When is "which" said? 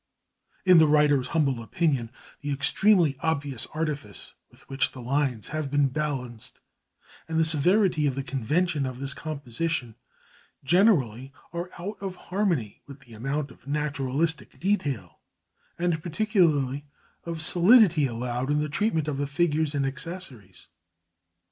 4.67-4.93